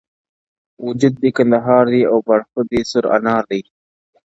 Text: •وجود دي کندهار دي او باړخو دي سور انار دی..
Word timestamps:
•وجود 0.85 1.13
دي 1.21 1.29
کندهار 1.37 1.85
دي 1.93 2.01
او 2.11 2.17
باړخو 2.27 2.61
دي 2.71 2.79
سور 2.89 3.05
انار 3.17 3.43
دی.. 3.51 3.61